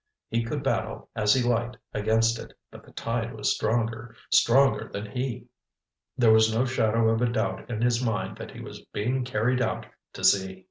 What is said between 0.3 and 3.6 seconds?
He could battle as he liked against it, but the tide was